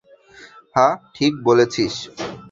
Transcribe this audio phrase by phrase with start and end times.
[0.75, 1.93] হ্যাঁ ঠিক বলছিস।